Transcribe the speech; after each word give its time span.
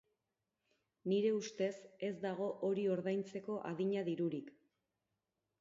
Nire 1.11 1.33
ustez, 1.39 1.75
ez 2.09 2.11
dago 2.25 2.49
hori 2.71 2.87
ordaintzeko 2.97 3.61
adina 3.73 4.07
dirurik. 4.09 4.53